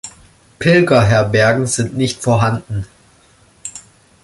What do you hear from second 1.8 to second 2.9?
nicht vorhanden.